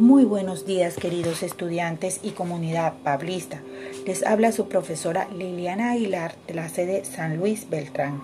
Muy 0.00 0.24
buenos 0.24 0.64
días 0.64 0.96
queridos 0.96 1.42
estudiantes 1.42 2.20
y 2.22 2.30
comunidad 2.30 2.94
pablista. 3.04 3.60
Les 4.06 4.24
habla 4.24 4.50
su 4.50 4.66
profesora 4.66 5.28
Liliana 5.28 5.90
Aguilar 5.90 6.36
de 6.46 6.54
la 6.54 6.70
sede 6.70 7.04
San 7.04 7.36
Luis 7.36 7.68
Beltrán. 7.68 8.22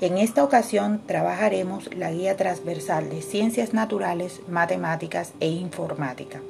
En 0.00 0.16
esta 0.16 0.42
ocasión 0.42 1.02
trabajaremos 1.04 1.94
la 1.94 2.10
guía 2.10 2.38
transversal 2.38 3.10
de 3.10 3.20
ciencias 3.20 3.74
naturales, 3.74 4.40
matemáticas 4.48 5.34
e 5.40 5.48
informática. 5.48 6.40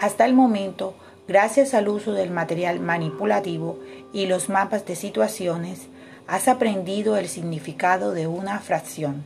Hasta 0.00 0.24
el 0.24 0.34
momento, 0.34 0.94
gracias 1.28 1.72
al 1.72 1.86
uso 1.86 2.12
del 2.12 2.32
material 2.32 2.80
manipulativo 2.80 3.78
y 4.12 4.26
los 4.26 4.48
mapas 4.48 4.84
de 4.84 4.96
situaciones, 4.96 5.82
has 6.26 6.48
aprendido 6.48 7.16
el 7.16 7.28
significado 7.28 8.10
de 8.14 8.26
una 8.26 8.58
fracción. 8.58 9.22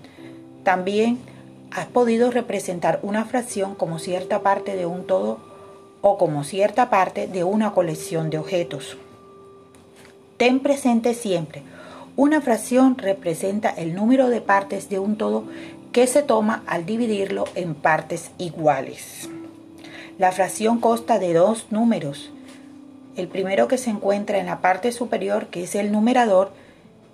También 0.65 1.19
has 1.70 1.87
podido 1.87 2.30
representar 2.30 3.01
una 3.02 3.24
fracción 3.24 3.74
como 3.74 3.98
cierta 3.98 4.41
parte 4.41 4.77
de 4.77 4.87
un 4.87 5.06
todo 5.06 5.38
o 6.01 6.19
como 6.19 6.45
cierta 6.45 6.91
parte 6.91 7.27
de 7.27 7.45
una 7.45 7.73
colección 7.73 8.30
de 8.30 8.38
objetos. 8.38 8.96
Ten 10.37 10.60
presente 10.60 11.15
siempre, 11.15 11.62
una 12.16 12.41
fracción 12.41 12.98
representa 12.98 13.70
el 13.70 13.95
número 13.95 14.29
de 14.29 14.41
partes 14.41 14.88
de 14.88 14.98
un 14.98 15.16
todo 15.16 15.45
que 15.93 16.06
se 16.06 16.23
toma 16.23 16.62
al 16.66 16.84
dividirlo 16.87 17.45
en 17.55 17.74
partes 17.74 18.30
iguales. 18.38 19.29
La 20.18 20.32
fracción 20.32 20.80
consta 20.80 21.18
de 21.18 21.32
dos 21.32 21.68
números. 21.71 22.30
El 23.16 23.29
primero 23.29 23.68
que 23.68 23.79
se 23.79 23.91
encuentra 23.91 24.38
en 24.38 24.46
la 24.46 24.60
parte 24.60 24.93
superior, 24.93 25.46
que 25.46 25.62
es 25.62 25.74
el 25.74 25.93
numerador, 25.93 26.52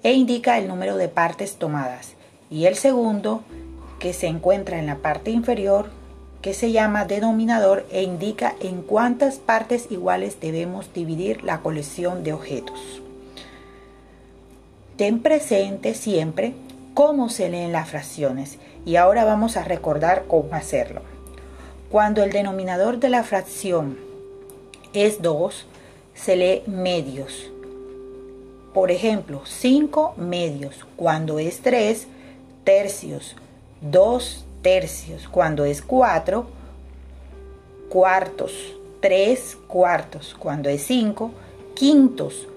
e 0.03 0.13
indica 0.13 0.59
el 0.59 0.67
número 0.67 0.97
de 0.97 1.09
partes 1.09 1.57
tomadas. 1.57 2.15
Y 2.51 2.67
el 2.67 2.75
segundo, 2.75 3.43
que 3.99 4.13
se 4.13 4.27
encuentra 4.27 4.79
en 4.79 4.87
la 4.87 4.97
parte 4.97 5.31
inferior, 5.31 5.87
que 6.43 6.55
se 6.55 6.73
llama 6.73 7.05
denominador 7.05 7.87
e 7.91 8.03
indica 8.03 8.55
en 8.61 8.83
cuántas 8.83 9.37
partes 9.37 9.91
iguales 9.91 10.39
debemos 10.41 10.93
dividir 10.93 11.43
la 11.43 11.61
colección 11.61 12.23
de 12.23 12.33
objetos. 12.33 13.03
Ten 14.97 15.21
presente 15.21 15.95
siempre 15.95 16.55
cómo 16.95 17.29
se 17.29 17.51
leen 17.51 17.73
las 17.73 17.91
fracciones 17.91 18.59
y 18.85 18.97
ahora 18.97 19.25
vamos 19.25 19.57
a 19.57 19.65
recordar 19.65 20.25
cómo 20.29 20.55
hacerlo. 20.55 21.03
Cuando 21.91 22.23
el 22.23 22.33
denominador 22.33 22.99
de 22.99 23.09
la 23.11 23.23
fracción 23.23 23.99
es 24.93 25.21
2, 25.21 25.67
se 26.15 26.37
lee 26.37 26.63
medios. 26.67 27.51
Por 28.73 28.91
ejemplo, 28.91 29.43
5 29.45 30.15
medios. 30.17 30.87
Cuando 30.97 31.39
es 31.39 31.61
3, 31.61 32.07
tercios. 32.65 33.37
2 33.81 34.45
tercios. 34.63 35.29
Cuando 35.29 35.65
es 35.65 35.83
4, 35.83 36.47
cuartos. 37.89 38.53
3 39.01 39.59
cuartos. 39.69 40.35
Cuando 40.39 40.69
es 40.69 40.83
5, 40.87 41.31
quintos. 41.75 42.49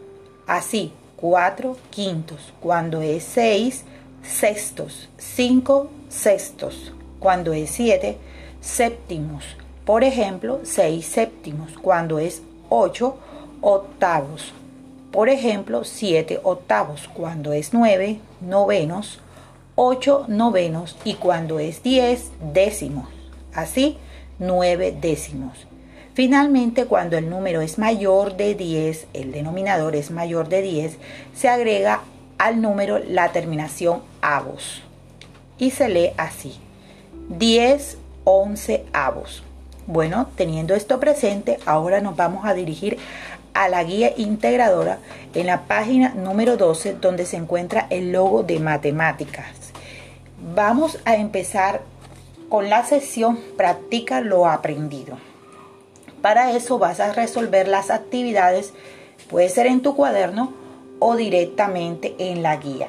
Así, 0.48 0.94
4 1.18 1.78
quintos. 1.90 2.54
Cuando 2.60 3.02
es 3.02 3.24
6, 3.24 3.84
sextos. 4.24 5.10
5 5.18 5.90
sextos. 6.10 6.94
Cuando 7.20 7.54
es 7.54 7.70
7, 7.72 8.18
séptimos. 8.62 9.44
Por 9.86 10.04
ejemplo, 10.04 10.62
6 10.64 11.06
séptimos. 11.06 11.74
Cuando 11.82 12.20
es 12.20 12.42
8, 12.70 13.18
octavos. 13.62 14.54
Por 15.12 15.30
ejemplo, 15.30 15.84
7 15.84 16.40
octavos. 16.44 17.10
Cuando 17.14 17.54
es 17.54 17.74
9, 17.74 18.20
novenos. 18.42 19.20
8 19.82 20.26
novenos 20.28 20.98
y 21.06 21.14
cuando 21.14 21.58
es 21.58 21.82
10 21.84 22.32
décimos. 22.54 23.08
Así, 23.54 23.96
9 24.38 24.98
décimos. 25.00 25.68
Finalmente, 26.14 26.84
cuando 26.84 27.18
el 27.18 27.30
número 27.30 27.62
es 27.62 27.78
mayor 27.78 28.36
de 28.36 28.56
10, 28.56 29.08
el 29.14 29.32
denominador 29.32 29.96
es 29.96 30.12
mayor 30.12 30.50
de 30.50 30.64
10, 30.64 30.98
se 31.34 31.48
agrega 31.48 32.02
al 32.38 32.62
número 32.62 33.00
la 33.00 33.32
terminación 33.32 34.02
avos 34.22 34.84
y 35.58 35.72
se 35.72 35.88
lee 35.88 36.12
así. 36.18 36.60
10 37.30 38.00
11 38.26 38.84
avos. 38.92 39.44
Bueno, 39.88 40.28
teniendo 40.36 40.76
esto 40.76 41.00
presente, 41.00 41.58
ahora 41.66 42.02
nos 42.02 42.18
vamos 42.18 42.46
a 42.46 42.54
dirigir 42.54 42.98
a 43.54 43.70
la 43.70 43.82
guía 43.86 44.12
integradora 44.18 45.00
en 45.34 45.48
la 45.48 45.62
página 45.62 46.10
número 46.16 46.58
12 46.58 46.96
donde 46.96 47.26
se 47.26 47.38
encuentra 47.38 47.88
el 47.90 48.12
logo 48.12 48.44
de 48.44 48.60
matemáticas. 48.60 49.59
Vamos 50.42 50.98
a 51.04 51.18
empezar 51.18 51.82
con 52.48 52.70
la 52.70 52.86
sesión 52.86 53.38
Practica 53.58 54.22
lo 54.22 54.48
aprendido. 54.48 55.18
Para 56.22 56.54
eso 56.54 56.80
vas 56.80 57.02
a 57.02 57.12
resolver 57.12 57.68
las 57.68 57.90
actividades, 57.90 58.74
puede 59.30 59.50
ser 59.50 59.68
en 59.68 59.82
tu 59.82 59.98
cuaderno 59.98 60.54
o 61.00 61.18
directamente 61.18 62.16
en 62.20 62.42
la 62.42 62.56
guía. 62.56 62.88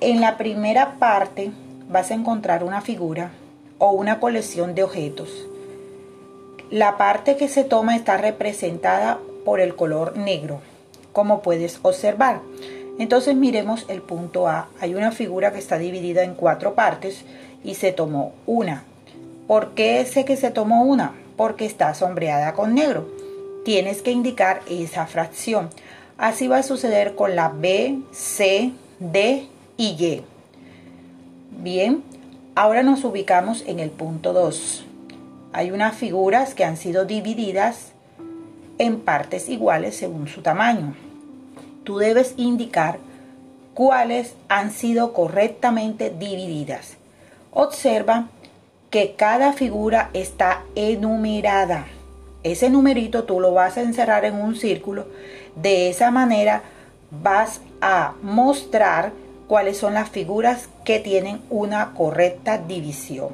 En 0.00 0.20
la 0.20 0.36
primera 0.36 0.98
parte 0.98 1.50
vas 1.88 2.10
a 2.10 2.14
encontrar 2.14 2.62
una 2.62 2.82
figura 2.82 3.30
o 3.78 3.92
una 3.92 4.20
colección 4.20 4.74
de 4.74 4.82
objetos. 4.82 5.30
La 6.70 6.98
parte 6.98 7.38
que 7.38 7.48
se 7.48 7.64
toma 7.64 7.96
está 7.96 8.18
representada 8.18 9.18
por 9.46 9.60
el 9.60 9.74
color 9.74 10.18
negro, 10.18 10.60
como 11.14 11.40
puedes 11.40 11.78
observar. 11.80 12.42
Entonces 12.98 13.36
miremos 13.36 13.86
el 13.88 14.02
punto 14.02 14.48
A. 14.48 14.68
Hay 14.80 14.94
una 14.94 15.12
figura 15.12 15.52
que 15.52 15.58
está 15.58 15.78
dividida 15.78 16.24
en 16.24 16.34
cuatro 16.34 16.74
partes 16.74 17.24
y 17.64 17.74
se 17.74 17.92
tomó 17.92 18.32
una. 18.46 18.84
¿Por 19.46 19.70
qué 19.70 20.04
sé 20.04 20.24
que 20.24 20.36
se 20.36 20.50
tomó 20.50 20.84
una? 20.84 21.14
Porque 21.36 21.64
está 21.64 21.94
sombreada 21.94 22.52
con 22.54 22.74
negro. 22.74 23.08
Tienes 23.64 24.02
que 24.02 24.10
indicar 24.10 24.60
esa 24.68 25.06
fracción. 25.06 25.70
Así 26.18 26.48
va 26.48 26.58
a 26.58 26.62
suceder 26.64 27.14
con 27.14 27.36
la 27.36 27.48
B, 27.48 28.00
C, 28.10 28.72
D 28.98 29.46
y 29.76 29.86
Y. 30.04 30.22
Bien, 31.62 32.02
ahora 32.56 32.82
nos 32.82 33.04
ubicamos 33.04 33.62
en 33.66 33.78
el 33.78 33.90
punto 33.90 34.32
2. 34.32 34.84
Hay 35.52 35.70
unas 35.70 35.96
figuras 35.96 36.54
que 36.54 36.64
han 36.64 36.76
sido 36.76 37.04
divididas 37.04 37.92
en 38.78 39.00
partes 39.00 39.48
iguales 39.48 39.96
según 39.96 40.28
su 40.28 40.42
tamaño. 40.42 40.94
Tú 41.88 41.96
debes 41.96 42.34
indicar 42.36 42.98
cuáles 43.72 44.34
han 44.50 44.72
sido 44.72 45.14
correctamente 45.14 46.10
divididas. 46.10 46.98
Observa 47.50 48.28
que 48.90 49.14
cada 49.14 49.54
figura 49.54 50.10
está 50.12 50.64
enumerada. 50.74 51.86
Ese 52.42 52.68
numerito 52.68 53.24
tú 53.24 53.40
lo 53.40 53.54
vas 53.54 53.78
a 53.78 53.80
encerrar 53.80 54.26
en 54.26 54.34
un 54.34 54.54
círculo. 54.54 55.06
De 55.56 55.88
esa 55.88 56.10
manera 56.10 56.60
vas 57.10 57.62
a 57.80 58.12
mostrar 58.20 59.12
cuáles 59.46 59.78
son 59.78 59.94
las 59.94 60.10
figuras 60.10 60.68
que 60.84 60.98
tienen 60.98 61.40
una 61.48 61.94
correcta 61.94 62.58
división. 62.58 63.30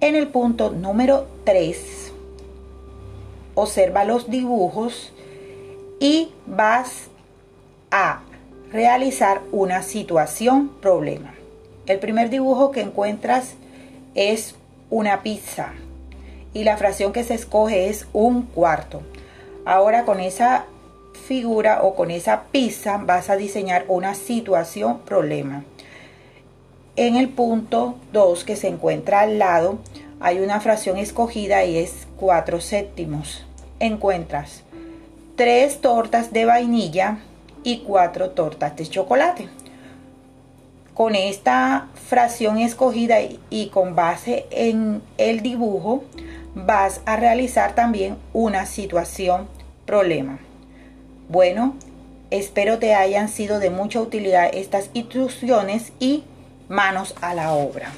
En 0.00 0.16
el 0.16 0.26
punto 0.26 0.70
número 0.70 1.28
3 1.44 2.12
observa 3.54 4.02
los 4.02 4.28
dibujos 4.28 5.12
y 6.00 6.30
vas 6.44 7.08
realizar 8.76 9.40
una 9.52 9.82
situación 9.82 10.68
problema. 10.82 11.34
El 11.86 11.98
primer 11.98 12.28
dibujo 12.28 12.72
que 12.72 12.82
encuentras 12.82 13.54
es 14.14 14.54
una 14.90 15.22
pizza 15.22 15.72
y 16.52 16.64
la 16.64 16.76
fracción 16.76 17.14
que 17.14 17.24
se 17.24 17.32
escoge 17.32 17.88
es 17.88 18.06
un 18.12 18.42
cuarto. 18.42 19.00
Ahora 19.64 20.04
con 20.04 20.20
esa 20.20 20.66
figura 21.26 21.80
o 21.84 21.94
con 21.94 22.10
esa 22.10 22.42
pizza 22.52 22.98
vas 22.98 23.30
a 23.30 23.36
diseñar 23.36 23.86
una 23.88 24.14
situación 24.14 24.98
problema. 25.00 25.64
En 26.96 27.16
el 27.16 27.30
punto 27.30 27.96
2 28.12 28.44
que 28.44 28.56
se 28.56 28.68
encuentra 28.68 29.20
al 29.20 29.38
lado 29.38 29.78
hay 30.20 30.40
una 30.40 30.60
fracción 30.60 30.98
escogida 30.98 31.64
y 31.64 31.78
es 31.78 32.06
4 32.18 32.60
séptimos 32.60 33.46
encuentras 33.80 34.62
tres 35.36 35.80
tortas 35.80 36.32
de 36.32 36.44
vainilla 36.46 37.18
y 37.66 37.78
cuatro 37.78 38.30
tortas 38.30 38.76
de 38.76 38.86
chocolate. 38.86 39.48
Con 40.94 41.16
esta 41.16 41.88
fracción 41.94 42.58
escogida 42.58 43.16
y 43.50 43.70
con 43.70 43.96
base 43.96 44.46
en 44.52 45.02
el 45.18 45.40
dibujo, 45.40 46.04
vas 46.54 47.00
a 47.06 47.16
realizar 47.16 47.74
también 47.74 48.18
una 48.32 48.66
situación 48.66 49.48
problema. 49.84 50.38
Bueno, 51.28 51.74
espero 52.30 52.78
te 52.78 52.94
hayan 52.94 53.28
sido 53.28 53.58
de 53.58 53.70
mucha 53.70 54.00
utilidad 54.00 54.48
estas 54.54 54.90
instrucciones 54.94 55.92
y 55.98 56.22
manos 56.68 57.16
a 57.20 57.34
la 57.34 57.52
obra. 57.52 57.90